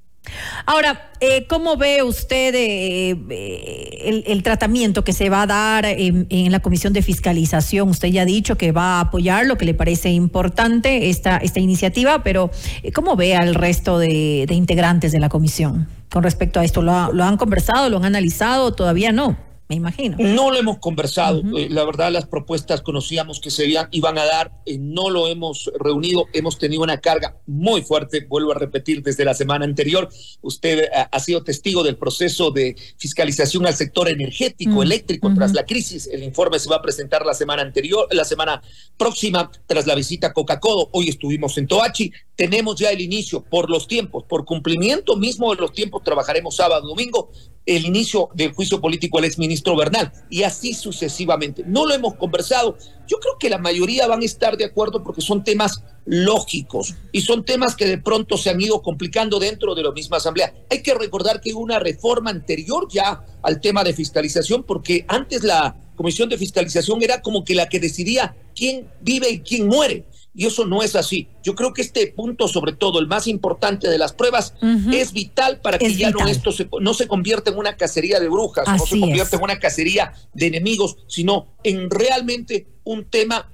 Ahora, 0.66 1.10
eh, 1.20 1.46
¿cómo 1.46 1.76
ve 1.76 2.02
usted 2.02 2.54
eh, 2.54 3.16
eh, 3.30 4.22
el, 4.26 4.42
tratamiento 4.42 5.02
que 5.02 5.12
se 5.12 5.30
va 5.30 5.42
a 5.42 5.46
dar 5.46 5.86
en, 5.86 6.52
la 6.52 6.60
Comisión 6.60 6.92
de 6.92 7.02
Fiscalización? 7.02 7.88
Usted 7.88 8.08
ya 8.08 8.22
ha 8.22 8.26
dicho 8.26 8.56
que 8.56 8.72
va 8.72 8.98
a 8.98 9.00
apoyar 9.00 9.46
lo 9.46 9.56
que 9.56 9.64
le 9.64 9.74
parece 9.74 10.10
importante 10.10 11.08
esta, 11.08 11.38
esta 11.38 11.60
iniciativa, 11.60 12.22
pero 12.22 12.50
¿cómo 12.94 13.16
ve 13.16 13.36
al 13.36 13.54
resto 13.54 13.98
de, 13.98 14.46
integrantes 14.50 15.12
de 15.12 15.20
la 15.20 15.28
comisión 15.28 15.88
con 16.10 16.22
respecto 16.22 16.60
a 16.60 16.64
esto? 16.64 16.82
¿Lo, 16.82 17.12
¿Lo 17.12 17.24
han 17.24 17.36
conversado? 17.36 17.88
¿Lo 17.88 17.96
han 17.98 18.04
analizado? 18.04 18.72
¿Todavía 18.74 19.12
no? 19.12 19.47
Me 19.68 19.76
imagino. 19.76 20.16
No 20.18 20.50
lo 20.50 20.56
hemos 20.56 20.78
conversado. 20.78 21.42
Eh, 21.54 21.68
la 21.68 21.84
verdad, 21.84 22.10
las 22.10 22.26
propuestas 22.26 22.80
conocíamos 22.80 23.38
que 23.38 23.50
se 23.50 23.66
iban, 23.66 24.18
a 24.18 24.24
dar. 24.24 24.50
Eh, 24.64 24.78
no 24.78 25.10
lo 25.10 25.26
hemos 25.26 25.70
reunido. 25.78 26.24
Hemos 26.32 26.58
tenido 26.58 26.82
una 26.82 27.00
carga 27.00 27.36
muy 27.46 27.82
fuerte, 27.82 28.24
vuelvo 28.26 28.52
a 28.52 28.54
repetir, 28.54 29.02
desde 29.02 29.26
la 29.26 29.34
semana 29.34 29.66
anterior. 29.66 30.08
Usted 30.40 30.84
eh, 30.84 30.88
ha, 31.10 31.20
sido 31.20 31.44
testigo 31.44 31.82
del 31.82 31.98
proceso 31.98 32.50
de 32.50 32.76
fiscalización 32.96 33.66
al 33.66 33.74
sector 33.74 34.08
energético, 34.08 34.82
eléctrico, 34.82 35.32
tras 35.34 35.52
la 35.52 35.66
crisis. 35.66 36.06
El 36.06 36.22
informe 36.22 36.58
se 36.58 36.70
va 36.70 36.76
a 36.76 36.82
presentar 36.82 37.26
la 37.26 37.34
semana 37.34 37.60
anterior, 37.60 38.08
la 38.10 38.24
semana 38.24 38.62
próxima, 38.96 39.50
tras 39.66 39.86
la 39.86 39.94
visita 39.94 40.28
a 40.28 40.32
Coca-Cola. 40.32 40.88
Hoy 40.92 41.10
estuvimos 41.10 41.58
en 41.58 41.66
Toachi. 41.66 42.10
Tenemos 42.34 42.78
ya 42.78 42.90
el 42.90 43.02
inicio 43.02 43.42
por 43.42 43.68
los 43.68 43.86
tiempos, 43.86 44.24
por 44.24 44.46
cumplimiento 44.46 45.16
mismo 45.16 45.54
de 45.54 45.60
los 45.60 45.72
tiempos. 45.72 46.02
Trabajaremos 46.04 46.56
sábado, 46.56 46.88
domingo 46.88 47.30
el 47.68 47.84
inicio 47.84 48.30
del 48.32 48.54
juicio 48.54 48.80
político 48.80 49.18
al 49.18 49.26
exministro 49.26 49.76
Bernal 49.76 50.10
y 50.30 50.42
así 50.42 50.72
sucesivamente. 50.72 51.64
No 51.66 51.84
lo 51.84 51.94
hemos 51.94 52.14
conversado. 52.14 52.78
Yo 53.06 53.18
creo 53.18 53.36
que 53.38 53.50
la 53.50 53.58
mayoría 53.58 54.06
van 54.06 54.22
a 54.22 54.24
estar 54.24 54.56
de 54.56 54.64
acuerdo 54.64 55.04
porque 55.04 55.20
son 55.20 55.44
temas 55.44 55.84
lógicos 56.06 56.94
y 57.12 57.20
son 57.20 57.44
temas 57.44 57.76
que 57.76 57.84
de 57.84 57.98
pronto 57.98 58.38
se 58.38 58.48
han 58.48 58.60
ido 58.60 58.80
complicando 58.80 59.38
dentro 59.38 59.74
de 59.74 59.82
la 59.82 59.92
misma 59.92 60.16
asamblea. 60.16 60.54
Hay 60.70 60.82
que 60.82 60.94
recordar 60.94 61.42
que 61.42 61.52
hubo 61.52 61.60
una 61.60 61.78
reforma 61.78 62.30
anterior 62.30 62.88
ya 62.90 63.22
al 63.42 63.60
tema 63.60 63.84
de 63.84 63.92
fiscalización 63.92 64.62
porque 64.62 65.04
antes 65.06 65.44
la 65.44 65.76
comisión 65.94 66.30
de 66.30 66.38
fiscalización 66.38 67.02
era 67.02 67.20
como 67.20 67.44
que 67.44 67.54
la 67.54 67.68
que 67.68 67.80
decidía 67.80 68.34
quién 68.56 68.88
vive 69.02 69.28
y 69.28 69.40
quién 69.40 69.66
muere 69.66 70.06
y 70.38 70.46
eso 70.46 70.64
no 70.64 70.84
es 70.84 70.94
así. 70.94 71.26
Yo 71.42 71.56
creo 71.56 71.74
que 71.74 71.82
este 71.82 72.06
punto, 72.06 72.46
sobre 72.46 72.72
todo 72.72 73.00
el 73.00 73.08
más 73.08 73.26
importante 73.26 73.90
de 73.90 73.98
las 73.98 74.12
pruebas, 74.12 74.54
es 74.92 75.12
vital 75.12 75.60
para 75.60 75.78
que 75.78 75.92
ya 75.92 76.12
no 76.12 76.28
esto 76.28 76.52
se, 76.52 76.68
no 76.80 76.94
se 76.94 77.08
convierta 77.08 77.50
en 77.50 77.58
una 77.58 77.76
cacería 77.76 78.20
de 78.20 78.28
brujas, 78.28 78.68
no 78.68 78.86
se 78.86 79.00
convierta 79.00 79.34
en 79.34 79.42
una 79.42 79.58
cacería 79.58 80.12
de 80.34 80.46
enemigos, 80.46 80.98
sino 81.08 81.56
en 81.64 81.90
realmente 81.90 82.68
un 82.84 83.04
tema 83.10 83.52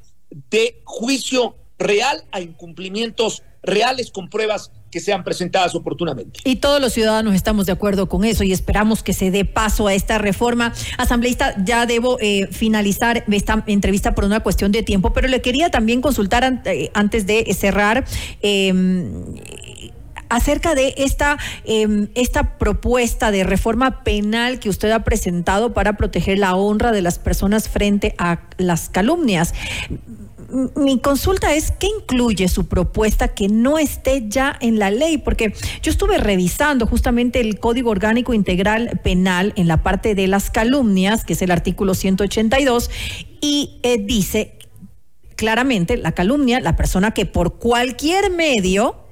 de 0.50 0.82
juicio 0.84 1.56
real 1.78 2.22
a 2.32 2.42
incumplimientos 2.42 3.42
reales 3.62 4.10
con 4.10 4.28
pruebas 4.28 4.70
que 4.94 5.00
sean 5.00 5.24
presentadas 5.24 5.74
oportunamente. 5.74 6.38
Y 6.44 6.56
todos 6.56 6.80
los 6.80 6.92
ciudadanos 6.92 7.34
estamos 7.34 7.66
de 7.66 7.72
acuerdo 7.72 8.08
con 8.08 8.24
eso 8.24 8.44
y 8.44 8.52
esperamos 8.52 9.02
que 9.02 9.12
se 9.12 9.32
dé 9.32 9.44
paso 9.44 9.88
a 9.88 9.94
esta 9.94 10.18
reforma. 10.18 10.72
Asambleísta, 10.98 11.56
ya 11.64 11.84
debo 11.84 12.16
eh, 12.20 12.46
finalizar 12.52 13.24
esta 13.28 13.64
entrevista 13.66 14.14
por 14.14 14.24
una 14.24 14.38
cuestión 14.38 14.70
de 14.70 14.84
tiempo, 14.84 15.12
pero 15.12 15.26
le 15.26 15.42
quería 15.42 15.68
también 15.68 16.00
consultar 16.00 16.60
eh, 16.66 16.92
antes 16.94 17.26
de 17.26 17.52
cerrar. 17.58 18.04
Em, 18.40 19.34
acerca 20.28 20.76
de 20.76 20.94
esta, 20.96 21.38
em, 21.64 22.06
esta 22.14 22.56
propuesta 22.56 23.32
de 23.32 23.42
reforma 23.42 24.04
penal 24.04 24.60
que 24.60 24.68
usted 24.68 24.92
ha 24.92 25.00
presentado 25.02 25.74
para 25.74 25.96
proteger 25.96 26.38
la 26.38 26.54
honra 26.54 26.92
de 26.92 27.02
las 27.02 27.18
personas 27.18 27.68
frente 27.68 28.14
a 28.18 28.42
las 28.58 28.90
calumnias 28.90 29.54
mi 30.76 31.00
consulta 31.00 31.54
es, 31.54 31.72
¿qué 31.72 31.88
incluye 31.88 32.48
su 32.48 32.66
propuesta 32.66 33.28
que 33.28 33.48
no 33.48 33.78
esté 33.78 34.24
ya 34.28 34.56
en 34.60 34.78
la 34.78 34.90
ley? 34.90 35.18
Porque 35.18 35.52
yo 35.82 35.90
estuve 35.90 36.18
revisando 36.18 36.86
justamente 36.86 37.40
el 37.40 37.58
Código 37.58 37.90
Orgánico 37.90 38.34
Integral 38.34 39.00
Penal 39.02 39.52
en 39.56 39.68
la 39.68 39.82
parte 39.82 40.14
de 40.14 40.28
las 40.28 40.50
calumnias, 40.50 41.24
que 41.24 41.32
es 41.32 41.42
el 41.42 41.50
artículo 41.50 41.94
182, 41.94 42.90
y 43.40 43.78
eh, 43.82 43.98
dice 43.98 44.58
claramente 45.36 45.96
la 45.96 46.12
calumnia, 46.12 46.60
la 46.60 46.76
persona 46.76 47.12
que 47.12 47.26
por 47.26 47.58
cualquier 47.58 48.30
medio 48.30 49.03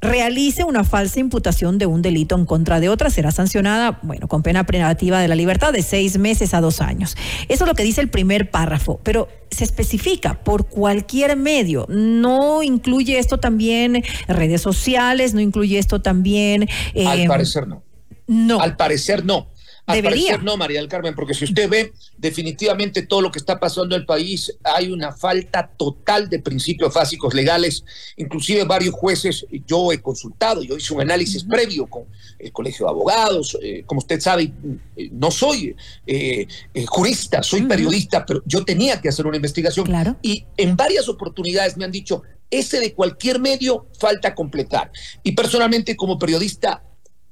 realice 0.00 0.64
una 0.64 0.84
falsa 0.84 1.20
imputación 1.20 1.78
de 1.78 1.86
un 1.86 2.02
delito 2.02 2.36
en 2.36 2.44
contra 2.44 2.80
de 2.80 2.88
otra, 2.88 3.10
será 3.10 3.30
sancionada, 3.30 3.98
bueno, 4.02 4.28
con 4.28 4.42
pena 4.42 4.64
privativa 4.64 5.20
de 5.20 5.28
la 5.28 5.34
libertad 5.34 5.72
de 5.72 5.82
seis 5.82 6.18
meses 6.18 6.54
a 6.54 6.60
dos 6.60 6.80
años. 6.80 7.16
Eso 7.48 7.64
es 7.64 7.68
lo 7.68 7.74
que 7.74 7.82
dice 7.82 8.00
el 8.00 8.08
primer 8.08 8.50
párrafo, 8.50 9.00
pero 9.02 9.28
se 9.50 9.64
especifica 9.64 10.42
por 10.44 10.68
cualquier 10.68 11.36
medio. 11.36 11.86
No 11.88 12.62
incluye 12.62 13.18
esto 13.18 13.38
también 13.38 14.04
redes 14.28 14.62
sociales, 14.62 15.34
no 15.34 15.40
incluye 15.40 15.78
esto 15.78 16.00
también. 16.00 16.68
Al 17.06 17.20
eh, 17.20 17.26
parecer 17.26 17.66
no. 17.66 17.82
No. 18.26 18.60
Al 18.60 18.76
parecer 18.76 19.24
no. 19.24 19.48
Debería. 19.94 20.36
no, 20.38 20.56
María 20.56 20.80
del 20.80 20.88
Carmen, 20.88 21.14
porque 21.14 21.34
si 21.34 21.44
usted 21.44 21.68
ve 21.68 21.92
definitivamente 22.16 23.02
todo 23.02 23.22
lo 23.22 23.30
que 23.30 23.38
está 23.38 23.58
pasando 23.58 23.94
en 23.94 24.02
el 24.02 24.06
país, 24.06 24.54
hay 24.64 24.90
una 24.90 25.12
falta 25.12 25.70
total 25.76 26.28
de 26.28 26.38
principios 26.38 26.92
básicos 26.92 27.34
legales. 27.34 27.84
Inclusive 28.16 28.64
varios 28.64 28.94
jueces, 28.94 29.46
yo 29.66 29.92
he 29.92 30.00
consultado, 30.00 30.62
yo 30.62 30.76
hice 30.76 30.94
un 30.94 31.00
análisis 31.00 31.44
previo 31.44 31.86
con 31.86 32.04
el 32.38 32.52
Colegio 32.52 32.86
de 32.86 32.90
Abogados. 32.90 33.56
Eh, 33.62 33.82
como 33.86 34.00
usted 34.00 34.20
sabe, 34.20 34.52
eh, 34.96 35.08
no 35.12 35.30
soy 35.30 35.74
eh, 36.06 36.46
jurista, 36.86 37.42
soy 37.42 37.62
periodista, 37.62 38.26
pero 38.26 38.42
yo 38.44 38.64
tenía 38.64 39.00
que 39.00 39.08
hacer 39.08 39.26
una 39.26 39.36
investigación. 39.36 39.86
Claro. 39.86 40.16
Y 40.22 40.44
en 40.56 40.76
varias 40.76 41.08
oportunidades 41.08 41.76
me 41.76 41.84
han 41.84 41.92
dicho, 41.92 42.22
ese 42.50 42.80
de 42.80 42.94
cualquier 42.94 43.40
medio 43.40 43.86
falta 43.98 44.34
completar. 44.34 44.90
Y 45.22 45.32
personalmente 45.32 45.96
como 45.96 46.18
periodista 46.18 46.82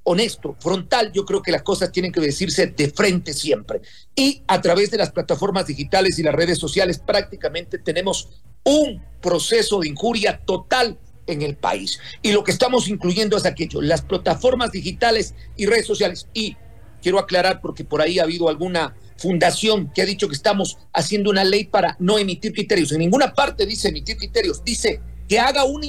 honesto, 0.08 0.56
frontal, 0.60 1.10
yo 1.12 1.24
creo 1.24 1.42
que 1.42 1.50
las 1.50 1.62
cosas 1.62 1.90
tienen 1.90 2.12
que 2.12 2.20
decirse 2.20 2.68
de 2.68 2.90
frente 2.90 3.32
siempre. 3.34 3.82
Y 4.14 4.42
a 4.46 4.60
través 4.60 4.90
de 4.92 4.98
las 4.98 5.10
plataformas 5.10 5.66
digitales 5.66 6.18
y 6.18 6.22
las 6.22 6.34
redes 6.34 6.58
sociales 6.58 7.00
prácticamente 7.04 7.78
tenemos 7.78 8.28
un 8.62 9.02
proceso 9.20 9.80
de 9.80 9.88
injuria 9.88 10.40
total 10.44 10.96
en 11.26 11.42
el 11.42 11.56
país. 11.56 11.98
Y 12.22 12.30
lo 12.30 12.44
que 12.44 12.52
estamos 12.52 12.88
incluyendo 12.88 13.36
es 13.36 13.46
aquello, 13.46 13.82
las 13.82 14.02
plataformas 14.02 14.70
digitales 14.70 15.34
y 15.56 15.66
redes 15.66 15.86
sociales. 15.86 16.28
Y 16.32 16.56
quiero 17.02 17.18
aclarar 17.18 17.60
porque 17.60 17.84
por 17.84 18.00
ahí 18.00 18.20
ha 18.20 18.22
habido 18.22 18.48
alguna 18.48 18.94
fundación 19.16 19.90
que 19.92 20.02
ha 20.02 20.06
dicho 20.06 20.28
que 20.28 20.34
estamos 20.34 20.78
haciendo 20.92 21.30
una 21.30 21.42
ley 21.42 21.64
para 21.64 21.96
no 21.98 22.16
emitir 22.16 22.52
criterios. 22.52 22.92
En 22.92 23.00
ninguna 23.00 23.34
parte 23.34 23.66
dice 23.66 23.88
emitir 23.88 24.16
criterios, 24.16 24.62
dice 24.62 25.00
que 25.28 25.40
haga 25.40 25.64
una, 25.64 25.86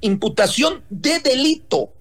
imputación 0.00 0.82
de 0.90 1.20
delito 1.20 1.92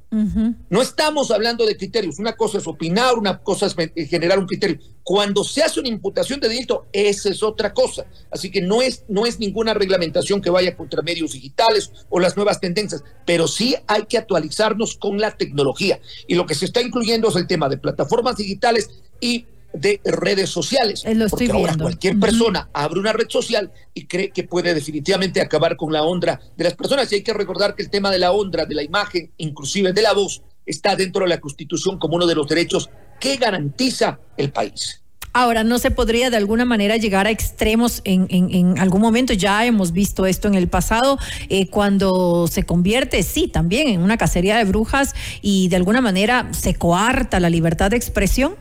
no 0.69 0.81
estamos 0.81 1.31
hablando 1.31 1.65
de 1.65 1.77
criterios. 1.77 2.19
Una 2.19 2.36
cosa 2.36 2.57
es 2.57 2.67
opinar, 2.67 3.15
una 3.15 3.39
cosa 3.39 3.65
es 3.65 3.75
eh, 3.77 4.05
generar 4.05 4.39
un 4.39 4.45
criterio. 4.45 4.79
Cuando 5.03 5.43
se 5.43 5.62
hace 5.62 5.79
una 5.79 5.89
imputación 5.89 6.39
de 6.39 6.50
delito, 6.50 6.88
esa 6.91 7.29
es 7.29 7.43
otra 7.43 7.74
cosa. 7.74 8.05
Así 8.31 8.50
que 8.50 8.62
no 8.62 8.81
es, 8.81 9.03
no 9.07 9.25
es 9.25 9.39
ninguna 9.39 9.74
reglamentación 9.74 10.41
que 10.41 10.50
vaya 10.50 10.75
contra 10.75 11.01
medios 11.01 11.34
digitales 11.34 11.91
o 12.10 12.19
las 12.19 12.36
nuevas 12.36 12.60
tendencias, 12.60 13.03
pero 13.25 13.48
sí 13.48 13.75
hay 13.88 14.05
que 14.05 14.17
actualizarnos 14.17 14.95
con 14.95 15.19
la 15.19 15.38
tecnología. 15.38 16.00
Y 16.27 16.36
lo 16.36 16.45
que 16.45 16.55
se 16.55 16.65
está 16.65 16.81
incluyendo 16.81 17.29
es 17.29 17.36
el 17.36 17.48
tema 17.48 17.69
de 17.69 17.77
plataformas 17.77 18.38
digitales 18.38 18.89
y 19.19 19.45
de 19.75 20.01
redes 20.03 20.50
sociales. 20.50 21.03
Eh, 21.05 21.15
lo 21.15 21.25
estoy 21.25 21.48
porque 21.48 21.60
ahora 21.60 21.72
viendo. 21.72 21.84
cualquier 21.84 22.20
persona 22.20 22.70
abre 22.74 23.00
una 23.00 23.13
red 23.13 23.29
social 23.29 23.72
y 23.94 24.05
cree 24.05 24.32
que 24.32 24.44
puede 24.44 24.74
definitivamente 24.74 25.41
acabar 25.41 25.75
con 25.75 25.91
la 25.91 26.03
honra 26.03 26.39
de 26.55 26.63
las 26.63 26.74
personas. 26.74 27.12
Y 27.12 27.15
hay 27.15 27.24
que 27.24 27.34
recordar 27.34 27.75
que 27.75 27.84
el 27.84 27.89
tema 27.89 28.12
de 28.12 28.20
la 28.20 28.32
honra, 28.32 28.65
de 28.65 28.75
la 28.75 28.84
imagen, 28.84 29.32
inclusive 29.38 29.94
de 29.94 30.01
la 30.01 30.13
voz, 30.13 30.41
está 30.65 30.96
dentro 30.96 31.24
de 31.24 31.29
la 31.29 31.39
Constitución 31.39 32.00
como 32.00 32.15
uno 32.15 32.25
de 32.25 32.36
los 32.36 32.48
derechos 32.48 32.89
que 33.20 33.38
garantiza 33.38 34.20
el 34.38 34.51
país. 34.51 35.01
Ahora, 35.38 35.65
¿no 35.65 35.79
se 35.79 35.91
podría 35.91 36.29
de 36.29 36.38
alguna 36.38 36.63
manera 36.63 36.96
llegar 36.96 37.27
a 37.27 37.29
extremos 37.29 38.00
en, 38.05 38.25
en, 38.29 38.55
en 38.55 38.79
algún 38.79 39.01
momento? 39.01 39.34
Ya 39.34 39.65
hemos 39.65 39.91
visto 39.91 40.25
esto 40.25 40.48
en 40.48 40.55
el 40.55 40.70
pasado, 40.70 41.20
eh, 41.50 41.67
cuando 41.67 42.48
se 42.48 42.63
convierte, 42.63 43.22
sí, 43.22 43.50
también 43.50 43.89
en 43.89 44.00
una 44.00 44.15
cacería 44.15 44.55
de 44.55 44.63
brujas 44.63 45.13
y 45.41 45.67
de 45.67 45.75
alguna 45.75 46.00
manera 46.00 46.48
se 46.53 46.75
coarta 46.75 47.41
la 47.41 47.50
libertad 47.50 47.91
de 47.91 47.98
expresión. 47.98 48.55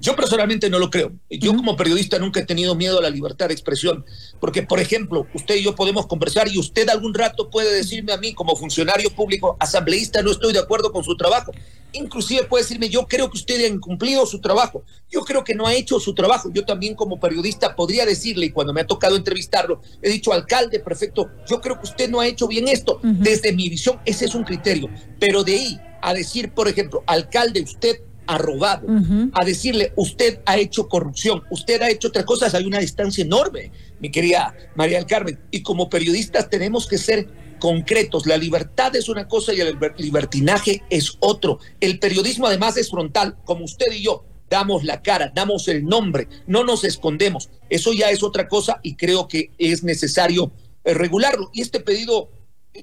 Yo 0.00 0.16
personalmente 0.16 0.70
no 0.70 0.78
lo 0.78 0.90
creo. 0.90 1.12
Yo 1.30 1.54
como 1.54 1.76
periodista 1.76 2.18
nunca 2.18 2.40
he 2.40 2.46
tenido 2.46 2.74
miedo 2.74 2.98
a 2.98 3.02
la 3.02 3.10
libertad 3.10 3.48
de 3.48 3.54
expresión, 3.54 4.04
porque 4.40 4.62
por 4.62 4.80
ejemplo, 4.80 5.26
usted 5.34 5.56
y 5.56 5.64
yo 5.64 5.74
podemos 5.74 6.06
conversar 6.06 6.48
y 6.48 6.58
usted 6.58 6.88
algún 6.88 7.14
rato 7.14 7.50
puede 7.50 7.74
decirme 7.74 8.12
a 8.12 8.16
mí 8.16 8.34
como 8.34 8.56
funcionario 8.56 9.10
público, 9.10 9.56
asambleísta, 9.60 10.22
no 10.22 10.30
estoy 10.30 10.52
de 10.52 10.58
acuerdo 10.58 10.92
con 10.92 11.04
su 11.04 11.16
trabajo. 11.16 11.52
Inclusive 11.92 12.44
puede 12.44 12.64
decirme, 12.64 12.90
yo 12.90 13.06
creo 13.06 13.30
que 13.30 13.38
usted 13.38 13.64
ha 13.64 13.66
incumplido 13.66 14.26
su 14.26 14.40
trabajo, 14.40 14.84
yo 15.10 15.22
creo 15.22 15.42
que 15.42 15.54
no 15.54 15.66
ha 15.66 15.74
hecho 15.74 15.98
su 15.98 16.14
trabajo. 16.14 16.50
Yo 16.52 16.64
también 16.64 16.94
como 16.94 17.18
periodista 17.18 17.74
podría 17.74 18.04
decirle, 18.04 18.46
y 18.46 18.50
cuando 18.50 18.74
me 18.74 18.82
ha 18.82 18.86
tocado 18.86 19.16
entrevistarlo, 19.16 19.80
he 20.02 20.10
dicho, 20.10 20.32
alcalde, 20.32 20.80
prefecto, 20.80 21.30
yo 21.48 21.60
creo 21.60 21.78
que 21.80 21.86
usted 21.86 22.10
no 22.10 22.20
ha 22.20 22.26
hecho 22.26 22.46
bien 22.46 22.68
esto. 22.68 23.00
Uh 23.02 23.06
-huh. 23.06 23.18
Desde 23.18 23.52
mi 23.52 23.70
visión, 23.70 23.98
ese 24.04 24.26
es 24.26 24.34
un 24.34 24.44
criterio. 24.44 24.90
Pero 25.18 25.44
de 25.44 25.54
ahí 25.54 25.80
a 26.02 26.12
decir, 26.12 26.52
por 26.52 26.68
ejemplo, 26.68 27.02
alcalde, 27.06 27.62
usted 27.62 28.00
ha 28.28 28.38
robado, 28.38 28.86
uh 28.86 29.00
-huh. 29.00 29.30
a 29.32 29.44
decirle, 29.44 29.92
usted 29.96 30.40
ha 30.44 30.58
hecho 30.58 30.88
corrupción, 30.88 31.42
usted 31.50 31.80
ha 31.82 31.90
hecho 31.90 32.08
otras 32.08 32.24
cosas, 32.24 32.54
hay 32.54 32.64
una 32.64 32.78
distancia 32.78 33.24
enorme, 33.24 33.72
mi 34.00 34.10
querida 34.10 34.54
María 34.76 34.98
del 34.98 35.06
Carmen. 35.06 35.40
Y 35.50 35.62
como 35.62 35.88
periodistas 35.88 36.48
tenemos 36.48 36.86
que 36.86 36.98
ser 36.98 37.26
concretos. 37.58 38.26
La 38.26 38.36
libertad 38.36 38.94
es 38.96 39.08
una 39.08 39.26
cosa 39.26 39.52
y 39.52 39.60
el 39.60 39.78
libertinaje 39.96 40.82
es 40.90 41.16
otro. 41.20 41.58
El 41.80 41.98
periodismo 41.98 42.46
además 42.46 42.76
es 42.76 42.90
frontal, 42.90 43.36
como 43.44 43.64
usted 43.64 43.92
y 43.92 44.04
yo. 44.04 44.24
Damos 44.50 44.84
la 44.84 45.02
cara, 45.02 45.30
damos 45.34 45.68
el 45.68 45.84
nombre, 45.84 46.26
no 46.46 46.64
nos 46.64 46.84
escondemos. 46.84 47.50
Eso 47.68 47.92
ya 47.92 48.10
es 48.10 48.22
otra 48.22 48.48
cosa 48.48 48.80
y 48.82 48.94
creo 48.94 49.28
que 49.28 49.50
es 49.58 49.82
necesario 49.82 50.52
eh, 50.84 50.94
regularlo. 50.94 51.50
Y 51.52 51.60
este 51.60 51.80
pedido 51.80 52.30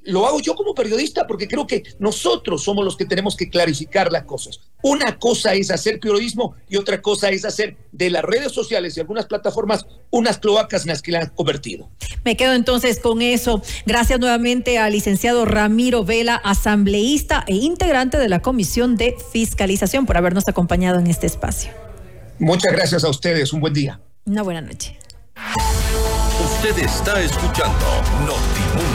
lo 0.03 0.25
hago 0.25 0.39
yo 0.39 0.55
como 0.55 0.73
periodista 0.73 1.25
porque 1.27 1.47
creo 1.47 1.65
que 1.65 1.83
nosotros 1.99 2.63
somos 2.63 2.83
los 2.83 2.97
que 2.97 3.05
tenemos 3.05 3.35
que 3.35 3.49
clarificar 3.49 4.11
las 4.11 4.23
cosas. 4.23 4.61
Una 4.81 5.17
cosa 5.17 5.53
es 5.53 5.71
hacer 5.71 5.99
periodismo 5.99 6.55
y 6.69 6.77
otra 6.77 7.01
cosa 7.01 7.29
es 7.29 7.45
hacer 7.45 7.77
de 7.91 8.09
las 8.09 8.23
redes 8.23 8.51
sociales 8.51 8.95
y 8.95 8.99
algunas 8.99 9.25
plataformas 9.25 9.85
unas 10.11 10.37
cloacas 10.37 10.83
en 10.83 10.89
las 10.89 11.01
que 11.01 11.11
la 11.11 11.21
han 11.21 11.29
convertido. 11.29 11.89
Me 12.23 12.37
quedo 12.37 12.53
entonces 12.53 12.99
con 12.99 13.21
eso. 13.21 13.61
Gracias 13.85 14.19
nuevamente 14.19 14.77
al 14.77 14.93
licenciado 14.93 15.45
Ramiro 15.45 16.03
Vela, 16.03 16.35
asambleísta 16.35 17.43
e 17.47 17.55
integrante 17.55 18.17
de 18.17 18.29
la 18.29 18.41
Comisión 18.41 18.95
de 18.95 19.15
Fiscalización, 19.31 20.05
por 20.05 20.17
habernos 20.17 20.47
acompañado 20.47 20.99
en 20.99 21.07
este 21.07 21.27
espacio. 21.27 21.71
Muchas 22.39 22.73
gracias 22.73 23.03
a 23.03 23.09
ustedes. 23.09 23.53
Un 23.53 23.61
buen 23.61 23.73
día. 23.73 23.99
Una 24.25 24.41
buena 24.41 24.61
noche. 24.61 24.97
Usted 26.43 26.83
está 26.83 27.21
escuchando 27.21 27.85
Notimundo. 28.25 28.94